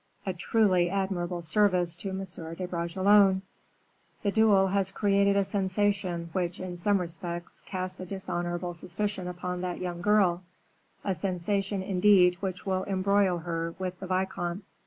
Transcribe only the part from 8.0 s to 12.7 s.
dishonorable suspicion upon that young girl; a sensation, indeed, which